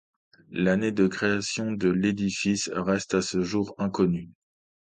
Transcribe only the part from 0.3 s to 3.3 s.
L'année de création de l'édifice reste à